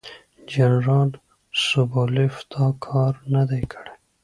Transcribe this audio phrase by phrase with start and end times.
[0.53, 1.09] جنرال
[1.65, 3.93] سوبولیف دا کار نه دی کړی.